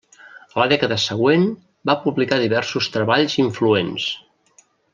A 0.53 0.59
la 0.59 0.63
dècada 0.71 0.95
següent, 1.03 1.43
va 1.91 1.97
publicar 2.07 2.39
diversos 2.45 2.89
treballs 2.97 3.37
influents. 3.45 4.09